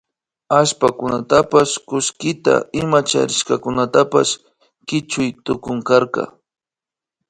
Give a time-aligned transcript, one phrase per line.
[0.59, 1.37] Allpakunata
[1.87, 4.31] kullkita ima charishkakunatapash
[4.87, 6.23] kichuy tukunkarka